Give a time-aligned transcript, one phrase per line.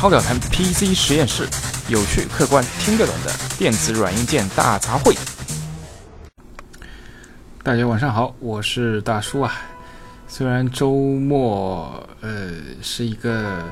[0.00, 1.46] 超表谈 PC 实验室，
[1.90, 5.14] 有趣、客观、听得懂的电子软硬件大杂烩。
[7.62, 9.52] 大家晚上好，我是大叔啊。
[10.26, 12.50] 虽然周末呃
[12.80, 13.62] 是一个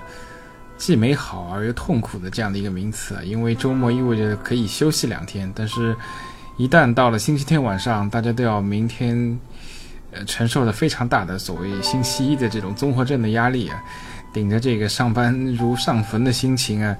[0.76, 5.96] 既美好而又痛苦的这样的一个名词啊，因为周末意味着可以休息两天，但是，
[6.58, 9.40] 一旦到了星期天晚上，大家都要明天
[10.12, 13.82] 呃承受着非常大的所谓星期一的这种综合症的压力啊。
[14.32, 16.96] 顶着这个上班如上坟的心情啊，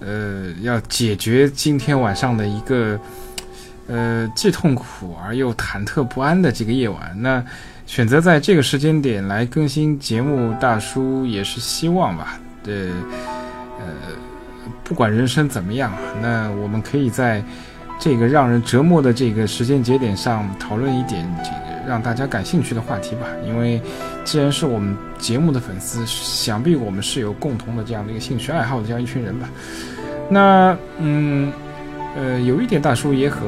[0.00, 2.98] 呃，要解决今天晚上的一个
[3.88, 7.44] 呃既痛苦而又忐忑不安的这个夜晚，那
[7.86, 12.38] 选择在这个时间点来更新节目，大叔也是希望吧。
[12.64, 12.90] 呃
[13.80, 13.86] 呃，
[14.84, 17.42] 不管人生怎么样，那我们可以在
[17.98, 21.71] 这个让人折磨的这个时间节点上讨论一点这个。
[21.86, 23.80] 让大家感兴趣的话题吧，因为
[24.24, 29.48] 既然是我们节目的粉丝，想必我们是有共同的这样的一个兴趣爱好的这样一群人吧。
[30.28, 31.52] 那嗯
[32.16, 33.46] 呃，有一点大叔也和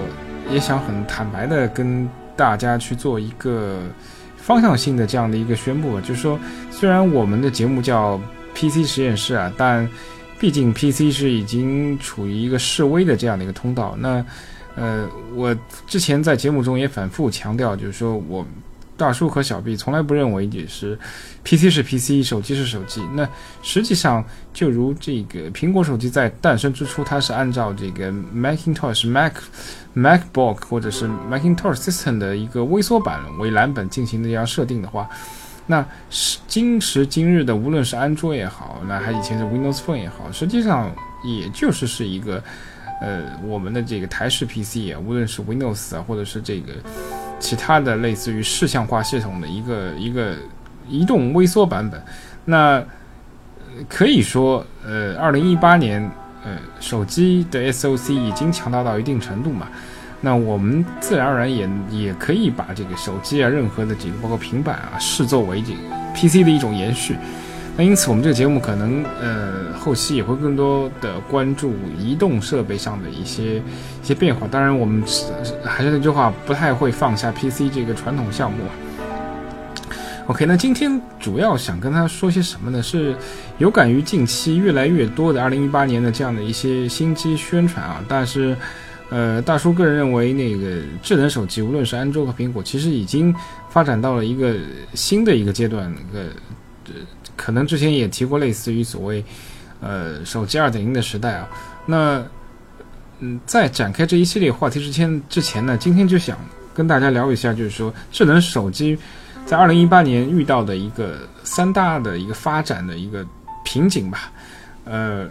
[0.51, 3.81] 也想很坦白的跟大家去做一个
[4.37, 6.39] 方向性的这样的一个宣布，就是说，
[6.71, 8.21] 虽然我们的节目叫
[8.55, 9.89] PC 实验室啊，但
[10.39, 14.25] 毕竟 PC 是已经处于一个示威的这样的一个通道，那。
[14.77, 18.45] 呃，我之前在节目中也反复强调，就是说我
[18.97, 20.99] 大叔和小 B 从来不认为也是
[21.45, 23.01] PC 是 PC，手机是手机。
[23.15, 23.29] 那
[23.63, 29.35] 实际上，就如这个苹果手机在诞生之初，它是按照这个 Macintosh、Mac、
[29.97, 35.09] MacBook 或者是 Macintosh System 的一个微缩版为蓝本进行的这样设定的话，
[35.67, 40.93] 那是今时今日的，无论是安卓也好，那还以前是 Windows Phone 也好，实际上
[41.25, 42.43] 也就是是一个。
[43.01, 46.73] 呃，我们的这个台式 PC 啊，无论是 Windows 啊，或者是这个
[47.39, 50.37] 其他的类似于视像化系统的一个一个
[50.89, 52.03] 移动微缩版本，
[52.45, 52.83] 那
[53.89, 56.09] 可以说，呃，二零一八年，
[56.45, 59.67] 呃，手机的 SOC 已经强大到一定程度嘛，
[60.21, 65.79] 那我们自然而然也也可以把这个手机啊，任何的这个包括平板啊，视作为这个
[66.15, 67.17] PC 的一种延续。
[67.77, 74.47] 那因此，我们这个节目可能呃后期也会更多的关注移动设备上的一些一些变化。
[74.49, 75.03] 当然，我们
[75.65, 78.59] 还是那句话，不太会放下 PC 这个传统项目。
[80.29, 82.81] OK，那今天主要想跟他说些什么呢？
[82.81, 83.13] 是
[83.59, 88.01] 有感于近期越来越多的2018年的这样的一些新机宣传啊。
[88.07, 88.57] 但是，
[89.11, 93.35] 呃，大叔个人认为，那个智能手机，无论是安卓和苹果，其实已经
[93.69, 94.55] 发展到了一个
[94.95, 96.27] 新的一个阶段，那个
[96.87, 96.93] 呃。
[97.37, 99.25] 可能之前也提过类似于所谓，
[99.81, 101.49] 呃，手机二点零的时代啊。
[101.87, 102.25] 那，
[103.21, 106.39] 嗯，在展开这一系列话题之前，之前呢，今天就想
[106.73, 108.99] 跟大家聊一下，就是说智能手机
[109.47, 113.27] 在二零一八年遇到的一个三大的一个发展的一个
[113.65, 114.33] 瓶颈吧。
[114.85, 115.29] 呃，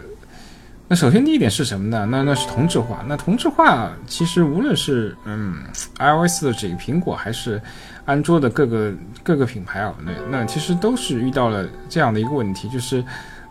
[0.86, 2.06] 那首先第一点是什么呢？
[2.10, 3.04] 那那是同质化。
[3.06, 5.64] 那同质化其实无论是嗯
[5.98, 7.60] ，iOS 的这个苹果还是。
[8.06, 13.02] 安卓的各个各个品牌啊，那那其实都是遇到了这样的一个问题，就是，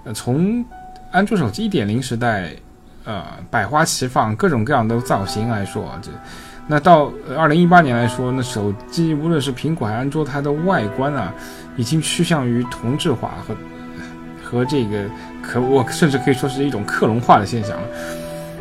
[0.03, 0.63] 呃，从
[1.11, 2.53] 安卓手机一点零时代，
[3.03, 6.11] 呃，百花齐放，各种各样的造型来说，这，
[6.67, 11.33] 那到二零一八年来说，那手机无论是苹果还是安卓，它的外观啊，
[11.75, 13.55] 已经趋向于同质化和
[14.53, 15.03] 和这个
[15.41, 17.87] 可我甚至可以说是一种克隆化的现象了，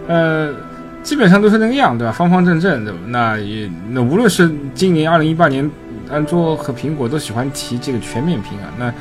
[0.09, 0.55] 呃。
[1.03, 2.13] 基本上都是那个样，对吧？
[2.13, 2.95] 方方正正的。
[3.09, 5.69] 那也那无论是今年二零一八年，
[6.09, 8.73] 安卓和苹果都喜欢提这个全面屏啊。
[8.79, 8.95] 那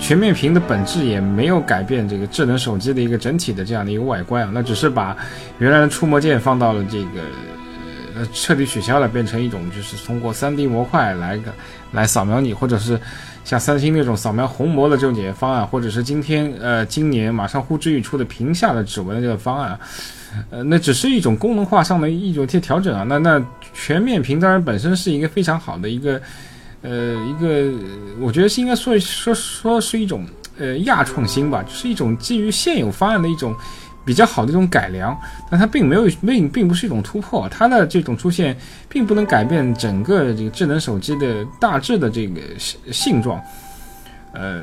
[0.00, 4.50] 全面屏的本质也没有改变这个智能手机的一个整体的这样的一个外观啊。
[4.52, 5.16] 那只是把
[5.60, 7.20] 原来的触摸键放到了这个
[8.16, 11.52] 呃彻底取消了，变成一种就是通过 3D 模块来个
[11.92, 12.98] 来扫描你，或者是
[13.44, 19.78] 像三星那种扫描虹膜的这种解决方案，或者是今天呃今年马上呼之欲出的屏下的指纹的这个方案。
[20.50, 23.04] 呃，那只是一种功能化上的一种调整啊。
[23.04, 23.40] 那那
[23.72, 26.20] 全面屏当然本身是一个非常好的一个，
[26.82, 27.70] 呃，一个
[28.18, 30.26] 我觉得是应该说说说是一种
[30.58, 33.54] 呃亚创新吧，就是一种基于现有方案的一种
[34.04, 35.16] 比较好的一种改良。
[35.50, 38.56] 但它并没有并并不是一种突破，它的这种出现
[38.88, 43.40] 并不能改变整个这个智能手机的大致的这个性性状，
[44.32, 44.62] 呃。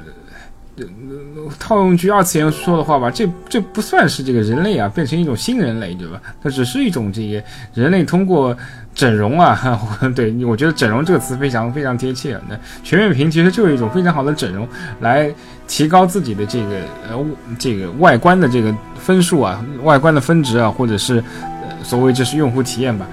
[1.59, 6.19] 套用句二次元说的话吧，这这不算是这个人类啊变成一种新人类，对吧？
[6.41, 7.43] 它只是一种这个
[7.73, 8.57] 人类通过
[8.95, 9.79] 整容啊，
[10.15, 12.39] 对我觉得整容这个词非常非常贴切。
[12.49, 14.67] 那全面屏其实就是一种非常好的整容，
[15.01, 15.31] 来
[15.67, 16.79] 提高自己的这个
[17.09, 17.25] 呃
[17.59, 18.73] 这个外观的这个
[19.03, 21.23] 分数啊，外观的分值啊，或者是
[21.63, 23.07] 呃所谓就是用户体验吧。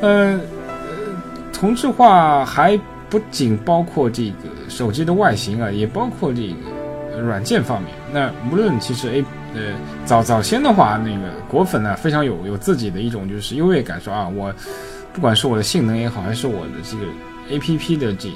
[0.00, 0.38] 呃，
[1.52, 2.78] 同质化还
[3.08, 6.54] 不仅包括这个手机的外形啊，也包括这个。
[7.22, 9.24] 软件方面，那无论其实 A
[9.54, 9.60] 呃
[10.04, 14.52] 早早先的话，那个果粉呢非常有有自己的一种就是优越感，说啊我
[15.12, 17.04] 不管是我的性能也好，还是我的这个
[17.50, 18.34] A P P 的这个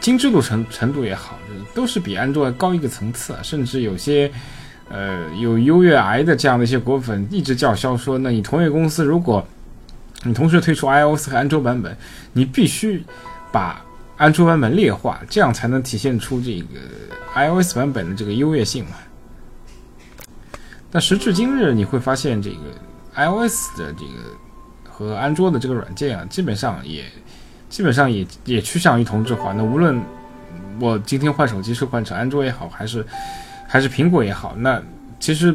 [0.00, 1.38] 精致度程程度也好，
[1.74, 3.40] 都是比安卓要高一个层次啊。
[3.42, 4.30] 甚至有些
[4.88, 9.46] 呃有优越癌的这样的一些果粉一直叫嚣说，那你同一个公司，如果
[10.22, 11.96] 你同时推出 iOS 和安卓版本，
[12.32, 13.04] 你必须
[13.52, 13.84] 把
[14.16, 16.78] 安卓版本劣化，这样才能体现出这个
[17.34, 18.92] iOS 版本的这个优越性嘛。
[20.90, 22.56] 但时至今日，你会发现这个
[23.14, 27.04] iOS 的这个和安卓的这个软件啊，基本上也。
[27.70, 29.52] 基本上也也趋向于同质化。
[29.52, 30.00] 那无论
[30.78, 33.04] 我今天换手机是换成安卓也好，还是
[33.74, 34.80] 还是苹果也好，那
[35.18, 35.52] 其实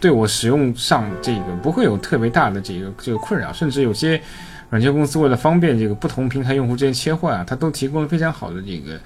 [0.00, 3.52] 对我使用上这个不会有特别大的这个这个困扰。
[3.52, 4.20] 甚至有些
[4.68, 9.00] 软件公司为了方便这个不同平台用户之间切换啊，它都提供了非常好的这个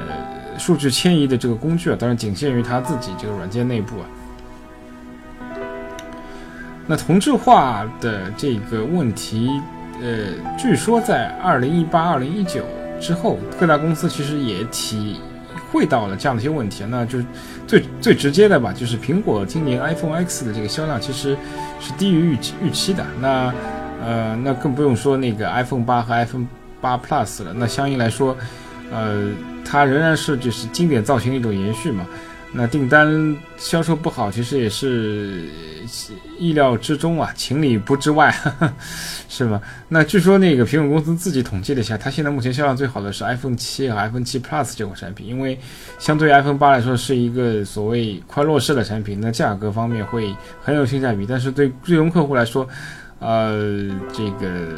[0.00, 1.96] 呃数据迁移的这个工具啊。
[1.96, 4.06] 当然仅限于它自己这个软件内部啊。
[6.88, 9.48] 那同质化的这个问题。
[10.02, 12.64] 呃，据说在二零一八、二零一九
[13.00, 15.20] 之后，各大公司其实也体
[15.72, 16.84] 会到了这样的一些问题。
[16.88, 17.18] 那就
[17.66, 21.36] 最最直接的吧，就是苹果今年 iPhone X 的这个销量其实
[21.80, 23.04] 是低于预期预期的。
[23.20, 23.52] 那
[24.04, 26.46] 呃，那更不用说那个 iPhone 八和 iPhone
[26.80, 27.52] 八 Plus 了。
[27.56, 28.36] 那相应来说，
[28.92, 29.30] 呃，
[29.64, 32.06] 它仍然是就是经典造型的一种延续嘛。
[32.54, 35.48] 那订单销售不好，其实也是
[36.38, 38.30] 意料之中啊，情理不之外，
[39.26, 39.58] 是吧？
[39.88, 45.58] 那据说那个苹果公司自己统计了一下，它现在目前销量最好的是 iPhone 七和 iPhone 七 Plus 这款产品，因为
[45.98, 52.68] 相对于 iPhone 八来说是一个所谓快落市的产品，那价格方面会很有性价比，但是对最终客户来说，
[53.18, 54.76] 呃，这个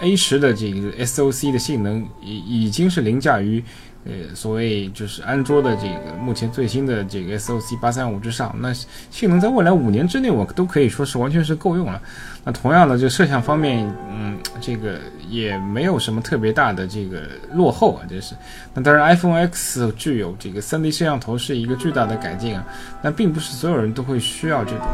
[0.00, 3.62] A 十的这个 SOC 的性能已已经是凌驾于。
[4.08, 12.00] 呃，所谓就是安卓的这个目前最新的这个 SOC 八三五之上，那性能在未来五年之内，我都可以说是完全是够用了。
[12.44, 17.22] 那同样的，就摄像方面，嗯，这个也没有什么特别大的这个
[17.52, 18.36] 落后啊，这是。
[18.74, 22.64] 那当然，iPhone X 具有这个三 D 摄像头是一个巨大的改进啊，
[23.02, 24.86] 那并不是所有人都会需要这种，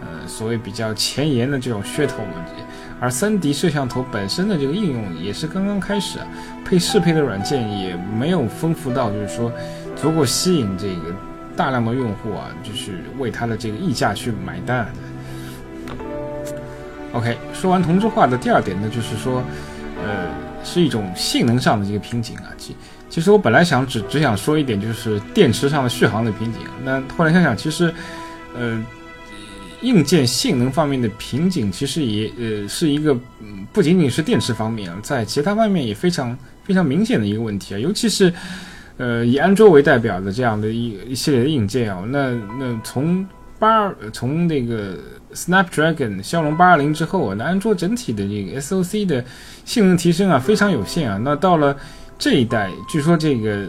[0.00, 2.44] 呃，所谓比较前沿的这种噱头嘛。
[3.04, 6.26] 而三 D 摄像头本身的这个应用也是刚刚开始啊，
[6.64, 9.52] 配适配的软件也没有丰富到，就是说
[9.94, 11.14] 足够吸引这个
[11.54, 14.86] 大量的用户啊，就是为它的这个溢价去买单。
[17.12, 19.44] OK，说完同质化的第二点呢，就是说，
[20.02, 20.30] 呃，
[20.64, 22.48] 是一种性能上的这个瓶颈啊。
[22.56, 22.74] 其
[23.10, 26.62] 其实我本来想只只想说一点，就是电池上的续航的瓶颈。
[26.82, 27.92] 那后来想想，其实，
[28.58, 28.82] 呃。
[29.82, 33.16] 硬件性能方面的瓶颈，其实也呃是一个
[33.72, 38.32] 不仅仅是电池方面，在其他方面也非常非常明显的一个问题啊，尤其是
[38.96, 43.26] 呃以安卓为代表的这样的一一系列的硬件啊，那那从
[43.58, 44.98] 八从那个
[45.34, 49.24] Snapdragon 骁龙八二零之后啊，那安卓整体的这个 SOC 的
[49.64, 51.76] 性能提升啊非常有限啊，那到了
[52.18, 53.66] 这一代，据说这个。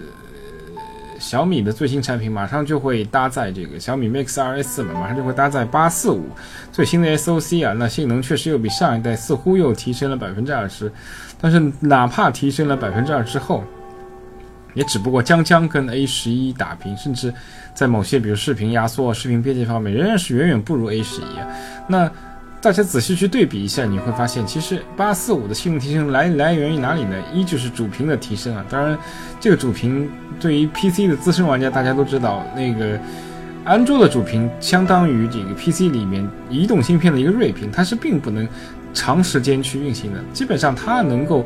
[1.25, 6.23] 小米的最新产品马上就会搭载这个小米 Mix 2S 了，马上就会搭载八四五
[6.71, 10.91] 最新的 SOC 啊，那性能确实又比上一代似乎又提升了百分之二十，
[11.41, 13.63] 但是哪怕提升了百分之二之后，
[14.75, 17.33] 也只不过将将跟 A 十一打平，甚至
[17.73, 21.25] 在某些比如视频压缩、视频编辑方面，仍然是远远不如 A 十一。
[21.87, 22.07] 那
[22.65, 27.15] 大家仔细去对比一下，你会发现，其实八四五的性能提升来来源于哪里呢？
[27.31, 28.97] 一就是主频的提升啊，当然，
[29.39, 32.99] 这个主频对于 PC 的资深玩家，大家都知道，那个
[33.63, 38.47] 安卓的主频相当于这个 PC 里面移动芯片的一个睿频，它是并不能
[38.95, 40.19] 长时间去运行的。
[40.33, 41.45] 基本上它能够，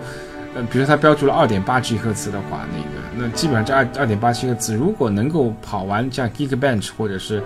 [0.56, 7.44] 呃，比如说它标注了二点八 G 赫兹的话，那个那基本上这二二点八 G 赫兹如果能够跑完像 Geekbench 或者是。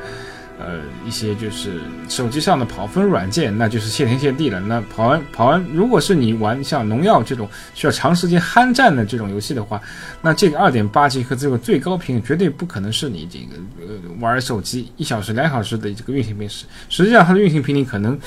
[0.66, 4.60] 呃，一些就是手机上的跑分软件，那就是谢天谢地了。
[4.62, 9.82] 那跑完跑完，如果是你玩像农药这种需要长时间酣战的这种游戏的话，
[10.22, 18.18] 那这个二点八 G 和这个最高频绝对不可能是你这个呃玩手机一小时两小时的这个运行频时，实际上它的运行频率可能。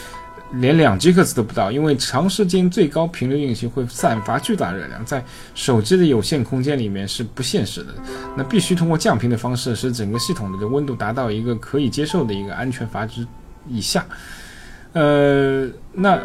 [0.55, 5.25] 连两 G 赫兹都不到，因为长时间最高频率运行会散发巨大热量，在
[5.55, 7.95] 手机的有限空间里面是不现实的。
[8.37, 13.27] 那必须通过降频的方式，使整个系统的温度达到一个可以接受的一个安全阀值
[13.69, 14.07] 以下。
[14.93, 16.19] 呃，那。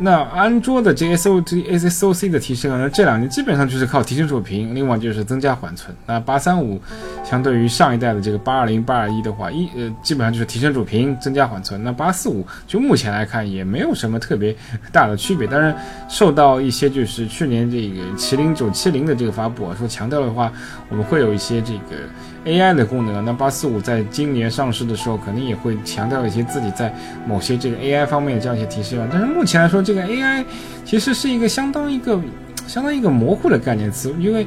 [0.00, 5.94] 那安卓的这 S O G S S O C 的提升啊，那这两年基本上就是靠提升主频，另外就是增加缓存。
[6.06, 6.80] 那八三五
[7.24, 11.82] 相对于上一代的这个八二零、八二一的话，一呃基本上就是提升主频，增加缓存。
[11.82, 14.54] 那八四五就目前来看也没有什么特别
[14.92, 15.48] 大的区别。
[15.48, 15.76] 当然，
[16.08, 20.52] 受到一些就是去年这个麒麟九七零的这个发布啊，说强调的话，
[20.90, 21.96] 我们会有一些这个
[22.44, 23.24] AI 的功能。
[23.24, 26.94] 那八四五在今年上市的时候，肯定也会强调一些自己在
[27.26, 29.06] 某些这个 AI 方面的这样一些提升。
[29.10, 30.44] 但是目前来说，这个 AI
[30.84, 32.20] 其实是一个相当一个
[32.66, 34.46] 相当一个模糊的概念词，因为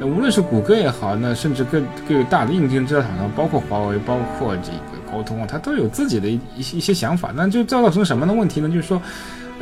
[0.00, 7.32] 无论是谷歌也好，那甚至各各个大的硬件制造厂商，包括华为，包括这个高通啊，它都有自己的一一些一些想法。
[7.34, 8.68] 那就造成什么的问题呢？
[8.68, 9.00] 就是说。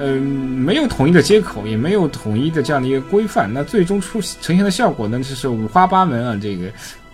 [0.02, 6.68] 嗯，没有统一的接口，也没有统一的这样的一个规范，那最终出呈现的效果呢，就是五花八门啊，这个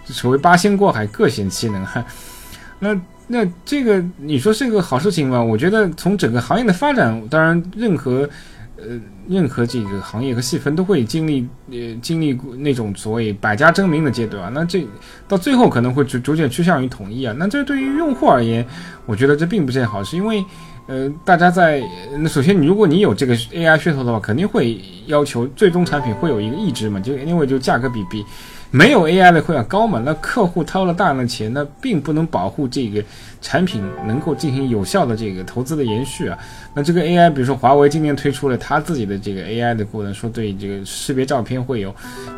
[0.07, 2.05] 所谓八仙过海，各显其能哈。
[2.81, 5.43] 那那这个你说是个好事情吗？
[5.43, 8.29] 我觉得从整个行业的发展，当然任何
[8.77, 14.53] 呃任何这个行业和细分都会经历呃经历那种所谓百家争鸣的阶段。
[14.55, 14.87] 那这
[15.27, 17.35] 到最后可能会逐逐渐趋向于统一啊。
[17.39, 18.67] 那这对于用户而言，
[19.07, 20.45] 我觉得这并不是件好事，因为。
[20.87, 21.83] 呃，大家在
[22.17, 28.25] 那首先，你如果你有这个 AI 噱头的话，肯定会要求最终产品会有一个抑制嘛，就因为就价格比比
[28.71, 30.01] 没有 AI 的会要高嘛。
[30.05, 33.03] 那客户掏了大量的钱，那并不能保护这个
[33.43, 36.39] 产品能够进行有效的这个投资的延续啊。
[36.73, 41.93] 那这个 AI，比如说华为今年推出了它自己的这个 AI 的功能，说对这个识别照片会有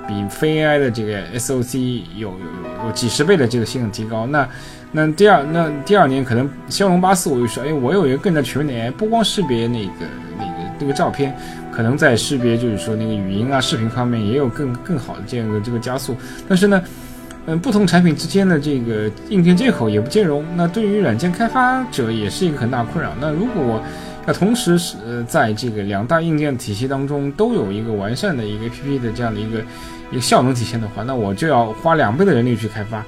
[0.07, 4.49] 比非 AI 的这个 SOC 有有有几十倍的这个性能提高，那。
[4.91, 9.93] 那第二，那第二年可能骁龙八四，我就说，哎，我有一个更加全面的 AI，不光识别那个
[10.39, 11.37] 那个那个照片，
[11.71, 16.17] 可能在识别就是说那个语音啊、视频方面也有更更好的这样一个这个加速。
[16.49, 16.83] 但是呢，
[17.45, 23.13] 嗯，不同产品之间的这个硬件接口也不兼容，那对于软件开发者也是一个很大困扰。
[23.21, 23.83] 那如果
[24.27, 29.59] 要同时是呃在这个两大硬件体系当中都有一个完善的一个 APP 的这样的一个
[30.11, 33.05] 一个效能体现的话，那我就要花两倍的人力去开发。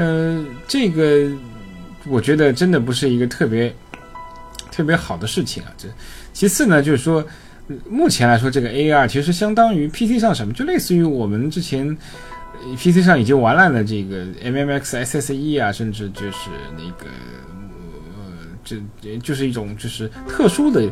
[0.00, 1.30] 呃，这个
[2.06, 3.70] 我觉得真的不是一个特别
[4.72, 5.70] 特别好的事情啊。
[5.76, 5.86] 这
[6.32, 7.22] 其次呢，就是说，
[7.86, 11.94] 目前来说，这个 AR 其实相当于 PC 上什么，就类似于我们之前
[12.78, 17.06] PC 上已经玩烂了这个 MMX SSE 啊，甚至就是那个。
[18.64, 20.82] 这也就是一种就是特殊的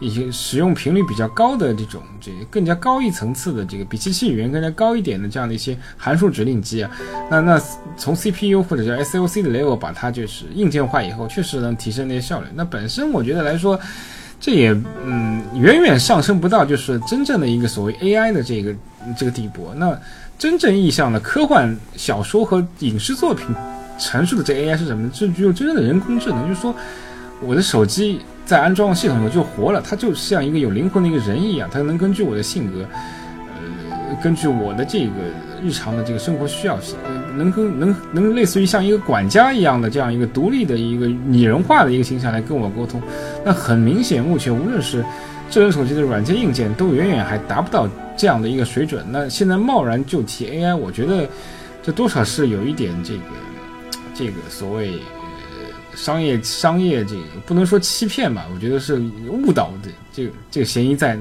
[0.00, 6.90] 一些使用频率比较高的这种这更加高一层次的这个比机器语言更加高一点的这样的一些函数指令集啊，
[7.30, 7.62] 那那
[7.96, 12.46] 从 CPU 或者叫 SOC 的 level 把它就是硬件化以后，确实能提升那些效率。
[12.54, 13.78] 那本身我觉得来说，
[14.40, 14.70] 这也
[15.04, 18.74] 嗯远远上升不到就是真正的一个所谓 AI 的这个
[19.16, 19.68] 这个地步。
[19.76, 19.98] 那
[20.38, 23.48] 真正意义上的科幻小说和影视作品
[23.98, 25.10] 阐述的这 AI 是什么呢？
[25.12, 26.72] 是具有真正的人工智能，就是说。
[27.40, 32.84] 我的手机在安装系统以后就活了，它就像一个有灵魂的一个人一样，它能根据我的性格，
[33.54, 35.12] 呃，根据我的这个
[35.62, 36.78] 日常的这个生活需要，
[37.36, 43.00] 能跟能能类似于像一个管家一样的这样一个独立的一个拟人化的一个形象来跟我沟通。
[43.44, 45.04] 那很明显，目前无论是
[45.50, 49.04] 智能手机的软件硬件，都远远还达不到这样的一个水准。
[49.10, 51.28] 那现在贸然就提 AI，我觉得
[51.82, 53.22] 这多少是有一点这个
[54.14, 54.92] 这个所谓。
[55.98, 61.18] 商业商业这个不能说欺骗吧，我觉得是误导的这个这个嫌疑在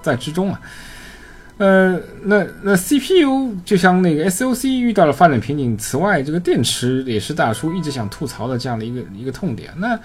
[0.00, 0.60] 在之中啊。
[1.58, 9.72] 呃，那那 CPU 就像那个 SOC 遇到了发展瓶颈，此外这个电池也是大叔一直想吐槽的这样的一个一个痛点。
[9.76, 9.98] 那。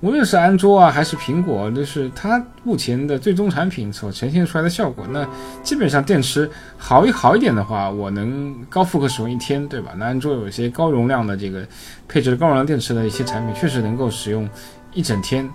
[0.00, 5.28] 无论是安卓啊，还是苹果，就是它目前的最终产品所呈现出来的效果，那
[5.62, 9.92] 基本上电池好一好一点的话，我能高负荷使用一天，对吧？
[9.98, 11.66] 那安卓有一些高容量的这个
[12.08, 14.48] 配置的高容量电池的一些产品，确实能够使用
[14.94, 15.46] 一整天。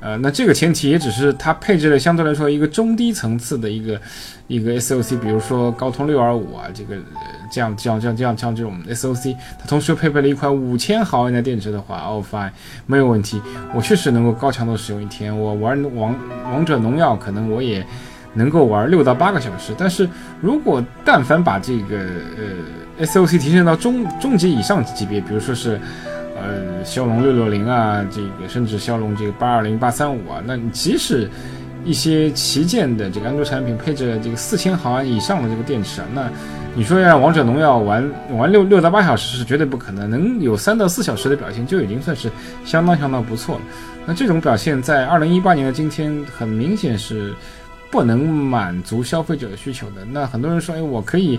[0.00, 4.00] 呃，那这个前提也只是它配置了相对来说一个中低层次的一个
[4.46, 6.96] 一个 SOC，比如说高通六二五啊，这个
[7.52, 12.50] 这样这样这样这样像这种 SOC，它同时又配备了一块五千毫安的电池的话，Oh fine，
[12.86, 13.42] 没有问题，
[13.74, 15.38] 我确实能够高强度使用一天。
[15.38, 16.14] 我玩王
[16.44, 17.86] 王者荣耀可能我也
[18.32, 19.74] 能够玩六到八个小时。
[19.76, 20.08] 但是
[20.40, 21.98] 如果但凡把这个
[22.98, 25.78] 呃 SOC 提升到中中级以上级别，比如说是。
[26.42, 31.30] 呃，骁龙六六零啊，这个甚至骁龙这个八二零八三五啊，那即使
[31.84, 36.28] 一些旗舰的这个安卓产品配置了这个四千毫安以上的这个电池啊，那
[36.74, 42.30] 你说要让王者荣耀玩玩六六到八小时是绝对不可能，能有三到四小时的表现就已经算是
[42.64, 43.62] 相当相当不错了。
[44.06, 47.34] 那这种表现在二零一八年的今天，很明显是
[47.90, 50.04] 不能满足消费者的需求的。
[50.10, 51.38] 那很多人说，哎，我可以。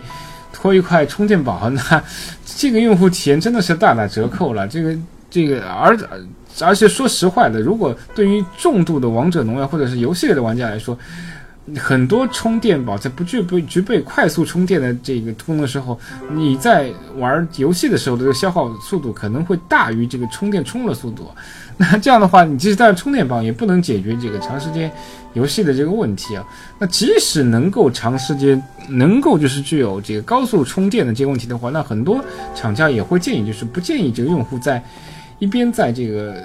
[0.54, 2.04] 拖一块充电宝，那
[2.46, 4.68] 这个用户体验真的是大打折扣了。
[4.68, 4.96] 这个
[5.30, 5.98] 这个，而
[6.60, 10.98] 而且说实话的，如果对于重度的王者荣耀或者是游戏类的玩家来说，
[11.78, 15.98] 很多充电宝在不具备具备快速充电的这个功能的时候，
[16.32, 21.30] 你在玩游戏的时候的这个消耗速度可能会大于这个充电充的速度。
[21.78, 24.92] 那这样的话，你即使带充电宝也不能解决这个长时间
[25.34, 26.44] 游戏的这个问题啊。
[26.80, 32.24] 那即使能够长时间能够就是具有这个高速充电的这个问题的话，那很多
[32.56, 34.84] 厂家也会建议就是不建议这个用户在。
[35.42, 36.36] 一边在这个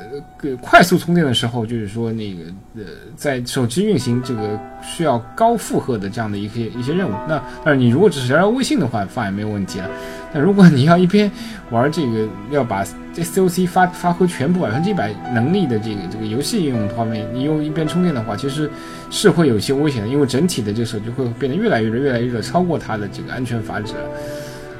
[0.41, 2.45] 呃快速充电的时候，就是说那个
[2.77, 2.83] 呃，
[3.15, 7.13] 在手机运行这个需要高负荷的这样的一些一些任务。
[7.29, 9.91] 那但是你如果只是聊聊微信的话，放也没有问题了。
[10.33, 11.31] 但如果你要一边
[11.71, 12.83] 玩这个，要把
[13.15, 18.71] SOC 发发挥全部百分之一百能力的这个这个游戏应用方面，你用一边充电的话，其实
[19.11, 23.93] 是会有些危险的，因为整体的这个手机会变得越来越热，越来越热，超过它的这个安全阀值。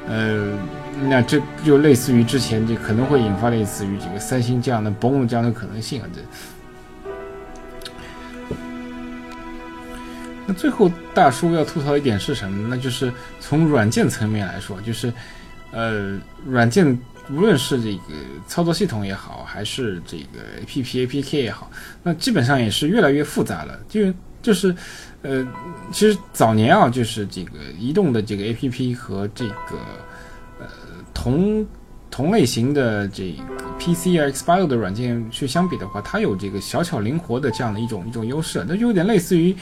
[0.09, 0.57] 呃。
[1.03, 6.21] 那这就类似于之前这可能会引发类似于这个三星这样的崩这样的可能性啊，这。
[10.47, 12.67] 那最后大叔要吐槽一点是什么？
[12.67, 15.13] 那就是从软件层面来说，就是
[15.71, 16.97] 呃，软件
[17.29, 18.13] 无论是这个
[18.47, 21.69] 操作系统也好，还是这个 A P P A P K 也好，
[22.01, 23.79] 那基本上也是越来越复杂了。
[23.87, 24.11] 就
[24.41, 24.75] 就是
[25.21, 25.47] 呃，
[25.91, 29.77] 其实早年啊，就是这个移动的这个 A P P 和这个。
[31.27, 31.67] 同
[32.09, 33.43] 同类型的这个
[33.77, 39.53] PC 啊 Xpio 的软件去相比的话，它有这个小巧灵活的这样的一种一种优势，那就有点类似于，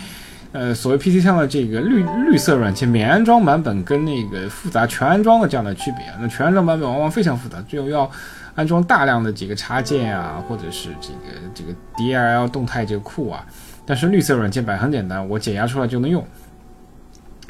[0.52, 6.18] 呃，所谓 PC 上的这个绿绿色软件免安装版本跟那个复杂全安装的这样的区别啊。
[6.22, 8.10] 那全安装版本往往非常复杂，最后要
[8.54, 13.44] 安装大量的几个插件啊，或者是这个这个 DLL 动态这个库啊。
[13.88, 16.24] 但是绿色软件版很简单，我解压出来就能用。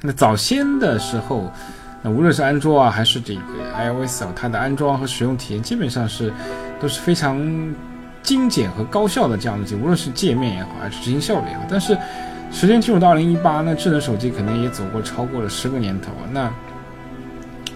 [0.02, 1.52] 那早先的时候。
[2.06, 3.42] 那无论是安卓啊，还是这个
[3.76, 6.32] iOS 啊，它的安装和使用体验基本上是
[6.80, 7.36] 都是非常
[8.22, 11.64] 精简和高效的这样的，无论是界面也好，还是执行效率也好。
[11.68, 11.98] 但是
[12.52, 16.12] 时间进入到二零一八，那智能手机可能也走过超过了十个年头。
[16.32, 16.54] 那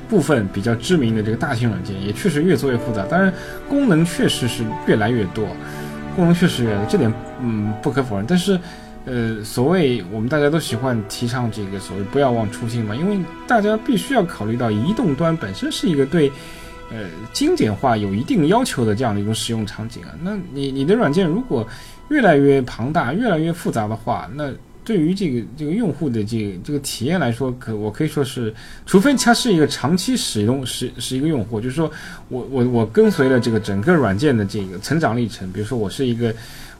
[0.07, 3.33] 部分比较知名的这个大型软件也确实越做越复杂，当然
[3.67, 5.48] 功能确实是越来越多，
[6.15, 8.24] 功能确实越来越多，这点嗯不可否认。
[8.27, 8.59] 但是。
[9.10, 16.32] 呃，所谓我们大家都喜欢提倡这个所谓不要忘初心嘛，因为大家必须要考虑到移动端本身是一个对，
[16.92, 20.13] 呃，精简化有一定要求的这样的一种使用场景啊。
[20.22, 21.68] 那你你的软件如果
[22.10, 24.54] 越来越庞大、越来越复杂的话，那
[24.86, 28.54] 对于这个这个用户的这个这个体验来说，可我可以说是，
[28.86, 31.91] 除非他是一个长期使用是是一个用户，就是说
[32.28, 36.32] 我我我跟随了这个整个软件的这个成长历程，比如说我是一个。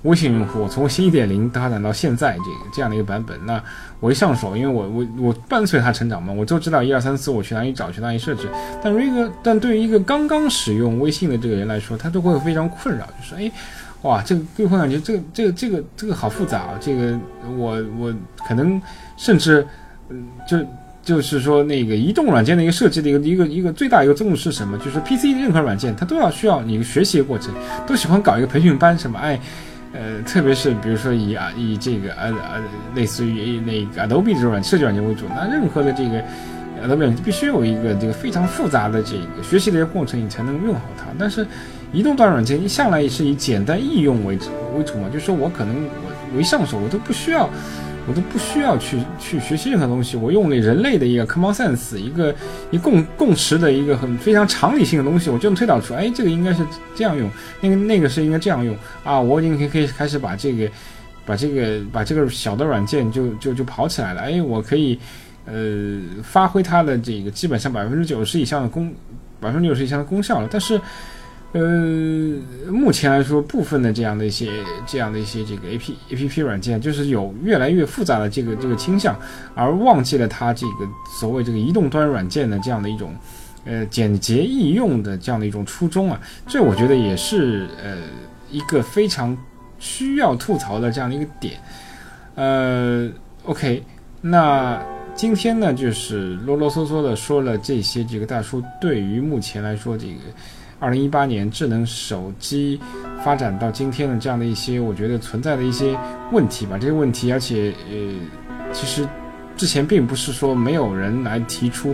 [0.04, 3.62] 微信用户从新一点零发展到现在这个这样的一个版本，那
[4.00, 8.48] 我一上手，因为我我我伴随它成长嘛，我就知道一二三四我去哪里找去哪里设置。
[8.82, 13.52] 但如一个但对于一个刚刚使用微信的这个人来说，他都会非常困扰，就说哎，
[14.04, 17.20] 哇，这个对会感觉这个这个这个这个好复杂啊，这个
[17.58, 18.16] 我我
[18.48, 18.82] 可能
[19.18, 19.68] 甚至
[20.08, 20.58] 嗯就
[21.04, 24.78] 就是说那个移动软件的一个设计的一个一个一个最大一个作用是什么？
[24.78, 27.54] 就是 PC 的任何软件它都要需要你学习的过程，
[27.86, 29.38] 都喜欢搞一个培训班什么哎。
[29.92, 32.62] 呃，特别是比如说以啊以这个呃呃
[32.96, 36.24] 类似于那个 Adobe 这种软设计软件为主，那任何的这个
[36.88, 41.06] Adobe 必须有一个这个非常复杂的这个学习的一个过程，你才能用好它。
[41.18, 41.46] 但是
[41.92, 47.50] 移动端软件一向来是以简单易用为主为主嘛，就是说我可能我我一上手我都不需要。
[48.10, 52.34] 我都不需要去去学习任何东西，我用那人类的一个 common sense，一个
[52.72, 57.30] 一共共识的一个很非常常理性的东西，我就能推导出，哎，这个应该是这样用，
[57.62, 60.68] 那个那个是应该这样用啊，我已经可以可以开始把这个
[61.24, 64.98] 把这个把这个小的软件就就就跑起来了，哎，我可以
[65.46, 68.92] 呃发挥它的这个基本上百分之九十以上的功，
[69.40, 70.82] 百分之九十以上的功效了，但是。
[71.52, 71.62] 呃，
[72.72, 74.52] 目前来说，部分的这样的一些、
[74.86, 79.20] 这样的一些这个 A P A P P 软件，就是有越来越复杂的这个这个倾向，
[79.56, 80.88] 而忘记了它这个
[81.20, 83.16] 所谓这个移动端软件的这样的一种
[83.66, 86.22] 呃简洁易用的这样的一种初衷啊。
[86.46, 87.98] 这我觉得也是呃
[88.52, 89.36] 一个非常
[89.80, 91.56] 需要吐槽的这样的一个点。
[92.36, 93.10] 呃
[93.46, 93.84] ，OK，
[94.22, 94.80] 那
[95.16, 100.20] 今天呢，就是啰啰嗦嗦的说了这些，这个大叔对于目前来说这个。
[100.80, 102.80] 二零一八年智能手机
[103.24, 105.98] 发展到今天的这样的一些，我觉得存在的一些
[106.32, 106.78] 问题吧。
[106.80, 109.06] 这些问题，而且呃，其实
[109.58, 111.94] 之前并不是说没有人来提出，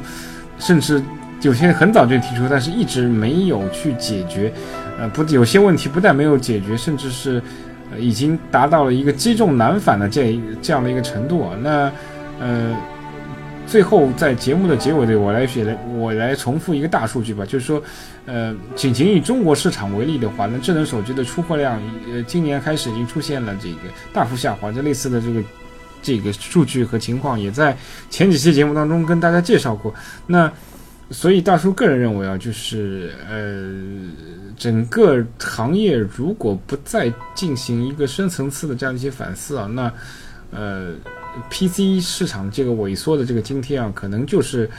[0.59, 1.01] 甚至
[1.41, 4.53] 有些人很早就提出，但是一直没有去解决。
[4.99, 7.41] 呃，不，有些问题不但没有解决，甚至是
[7.91, 11.57] 呃已经达到了一个积重难返的这这样的一个程度啊。
[11.61, 11.91] 那
[12.39, 12.75] 呃。
[13.67, 17.81] 最后，在节目的结尾里，我来写的，我来重复一个大数据吧，就是说，
[18.25, 23.79] 呃，仅仅以中国市场为例的话，那智能手机的出货量，呃，今年开始已经出现了这个
[24.13, 25.43] 大幅下滑，这类似的这个
[26.01, 27.75] 这个数据和情况，也在
[28.09, 29.93] 前几期节目当中跟大家介绍过。
[30.27, 30.51] 那
[31.11, 33.73] 所以大叔个人认为啊，就是呃，
[34.57, 39.91] 整个行业如果不再进行一个深层次的这样一些反思啊，那
[40.51, 40.93] 呃
[41.49, 44.69] ，PC 市场这个萎缩的这个今天啊，可能就是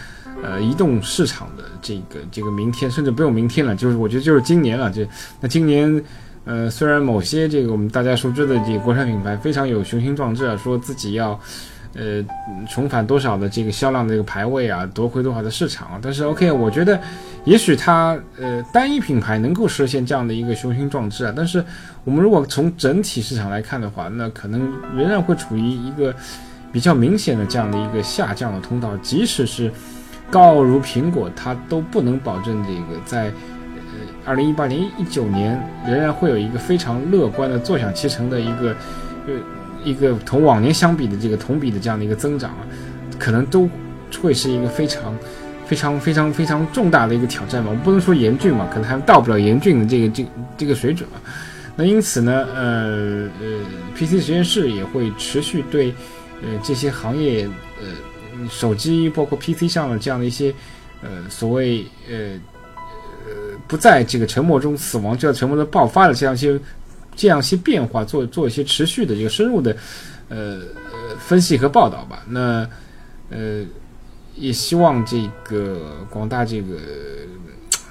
[0.42, 4.90] 呃移动市场的这个这个明天，甚至不用明天了，就是我觉得就是今年了。
[4.90, 5.08] 这
[5.40, 6.02] 那今年。
[6.48, 11.36] 呃，虽然某些这个我们大家熟知的这个国产品牌非常有雄心壮志啊，说自己要，
[11.96, 12.24] 呃，
[12.68, 17.00] 重返多少的这个销量的这个排位啊，夺回多少的市场啊，但是 OK，我觉得
[17.44, 21.64] 也许它呃单一品牌能够实现这样的一个雄心壮志啊，但是
[22.04, 24.60] 我们如果从整体市场来看的话，那可能
[24.94, 26.14] 仍然会处于一个
[26.70, 29.72] 比较明显的这样的一个下降的通道，即使是
[30.30, 33.32] 高傲如苹果，它都不能保证这个在。
[34.26, 35.56] 二零一八年、一九年
[35.86, 38.74] 仍然会有一个非常乐观的坐享其成的一个，
[39.28, 39.34] 呃，
[39.86, 42.66] 一个同往年相比的这个同比的这样的一个增长啊，
[43.18, 43.68] 可能都
[44.20, 45.16] 会是一个非常、
[45.66, 47.70] 非常、非常、非常重大的一个挑战吧。
[47.70, 50.26] 我们不能说严峻嘛，可能还到不了严峻的这个这
[50.58, 51.22] 这个水准啊。
[51.76, 53.60] 那因此呢，呃呃
[53.94, 55.94] ，PC 实验室也会持续对
[56.42, 57.48] 呃这些行业
[57.80, 60.52] 呃手机包括 PC 上的这样的一些
[61.02, 62.38] 呃所谓呃。
[63.66, 66.56] 不在这个沉默中死亡，就要沉默的爆发的这样一些、
[67.16, 69.76] 这样一些变化，做做一些持续的这个深入的，
[70.28, 70.60] 呃
[71.18, 72.22] 分析和报道吧。
[72.28, 72.68] 那
[73.30, 73.64] 呃
[74.36, 76.76] 也希望这个广大这个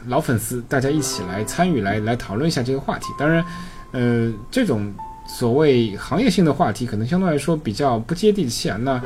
[0.08, 3.08] 老粉丝大家一起来参与，来来讨论一下这个话题。
[3.18, 3.44] 当然，
[3.92, 4.94] 呃这种
[5.28, 8.78] 所谓行业性的话题，可能相对来说比较不接地气啊。
[8.78, 9.02] 那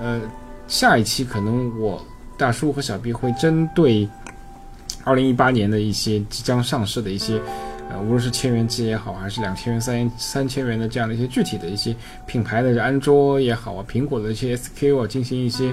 [0.00, 0.20] 呃
[0.68, 2.00] 下一期可能我
[2.36, 4.08] 大叔和小 B 会针对。
[5.04, 7.40] 二零一八年的一些即将上市的一些，
[7.90, 11.94] 呃，无论是千元机也好，还是两千元、三三千元的这样的一些具体的一些
[12.26, 15.72] 品牌的安卓也好啊，苹果的一些 SKU 啊，进行一些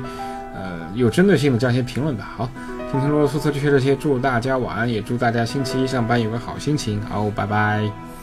[0.53, 2.33] 呃有针对性的这样一些评论吧。
[2.37, 2.49] 好，
[2.91, 7.01] 今天啰啰嗦嗦就说这些，祝大家晚安，也祝大家星期一上班有个好心情。
[7.01, 8.14] 好，拜拜。